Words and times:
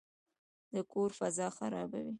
د 0.73 0.75
کور 0.91 1.09
فضا 1.19 1.47
خرابوي. 1.57 2.09